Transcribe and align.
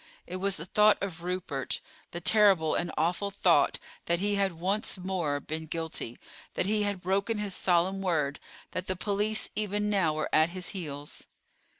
It 0.25 0.37
was 0.37 0.57
the 0.57 0.65
thought 0.65 0.97
of 0.99 1.21
Rupert, 1.21 1.79
the 2.09 2.19
terrible 2.19 2.73
and 2.73 2.91
awful 2.97 3.29
thought 3.29 3.77
that 4.07 4.17
he 4.17 4.33
had 4.33 4.53
once 4.53 4.97
more 4.97 5.39
been 5.39 5.67
guilty, 5.67 6.17
that 6.55 6.65
he 6.65 6.81
had 6.81 7.01
broken 7.01 7.37
his 7.37 7.53
solemn 7.53 8.01
word, 8.01 8.39
that 8.71 8.87
the 8.87 8.95
police 8.95 9.51
even 9.55 9.91
now 9.91 10.15
were 10.15 10.29
at 10.33 10.49
his 10.49 10.69
heels. 10.69 11.27